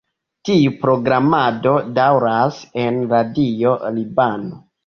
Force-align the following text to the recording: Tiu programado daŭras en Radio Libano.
Tiu 0.47 0.71
programado 0.85 1.75
daŭras 1.99 2.59
en 2.87 3.01
Radio 3.15 3.79
Libano. 4.01 4.61